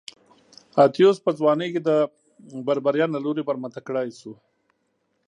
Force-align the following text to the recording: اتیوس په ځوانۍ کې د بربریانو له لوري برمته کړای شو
اتیوس 0.83 1.17
په 1.25 1.31
ځوانۍ 1.39 1.69
کې 1.73 1.81
د 1.87 1.89
بربریانو 2.67 3.13
له 3.15 3.19
لوري 3.25 3.41
برمته 3.47 3.79
کړای 3.87 4.09
شو 4.19 4.33